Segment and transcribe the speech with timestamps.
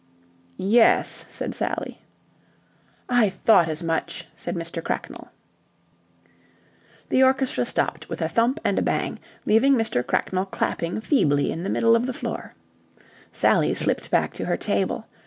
[0.57, 2.01] "Yes," said Sally.
[3.07, 4.83] "I thought as much," said Mr.
[4.83, 5.31] Cracknell.
[7.09, 10.03] The orchestra stopped with a thump and a bang, leaving Mr.
[10.03, 12.55] Cracknell clapping feebly in the middle of the floor.
[13.31, 15.05] Sally slipped back to her table.